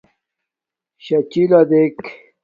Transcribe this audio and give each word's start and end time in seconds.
شݳں 1.03 1.21
چَلَݳ 1.31 1.61
دݵک 1.69 1.97